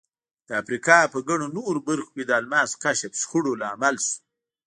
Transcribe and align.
د 0.47 0.49
افریقا 0.61 0.99
په 1.13 1.19
ګڼو 1.29 1.47
نورو 1.57 1.79
برخو 1.87 2.13
کې 2.15 2.23
د 2.25 2.31
الماسو 2.39 2.75
کشف 2.83 3.11
شخړو 3.21 3.59
لامل 3.61 3.95
شو. 4.05 4.17